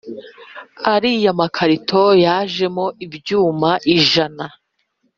ariya 0.93 1.31
makarito 1.39 2.03
yajemo 2.23 2.85
ibyuma 3.05 3.69
ijana 3.95 4.45